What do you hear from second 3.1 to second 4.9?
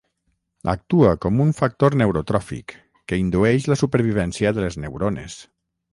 que indueix la supervivència de les